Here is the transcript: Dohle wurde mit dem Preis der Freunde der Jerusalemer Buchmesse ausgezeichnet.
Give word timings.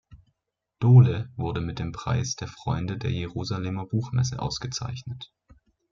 Dohle 0.79 1.29
wurde 1.35 1.61
mit 1.61 1.77
dem 1.77 1.91
Preis 1.91 2.35
der 2.35 2.47
Freunde 2.47 2.97
der 2.97 3.11
Jerusalemer 3.11 3.85
Buchmesse 3.85 4.39
ausgezeichnet. 4.41 5.31